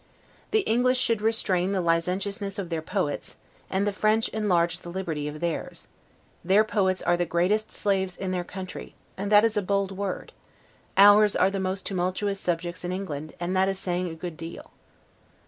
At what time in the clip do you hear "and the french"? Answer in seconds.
3.69-4.29